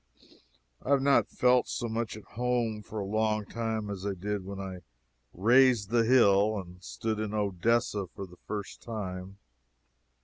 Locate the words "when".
4.43-4.59